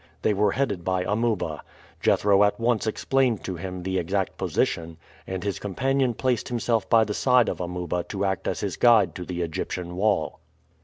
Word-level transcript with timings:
They 0.23 0.33
were 0.33 0.53
headed 0.53 0.83
by 0.83 1.03
Amuba. 1.03 1.61
Jethro 1.99 2.43
at 2.43 2.59
once 2.59 2.87
explained 2.87 3.43
to 3.43 3.55
him 3.55 3.83
the 3.83 3.99
exact 3.99 4.35
position; 4.35 4.97
and 5.27 5.43
his 5.43 5.59
companion 5.59 6.15
placed 6.15 6.49
himself 6.49 6.89
by 6.89 7.03
the 7.03 7.13
side 7.13 7.47
of 7.49 7.61
Amuba 7.61 8.03
to 8.05 8.25
act 8.25 8.47
as 8.47 8.61
his 8.61 8.77
guide 8.77 9.13
to 9.13 9.25
the 9.25 9.43
Egyptian 9.43 9.95
wall. 9.95 10.39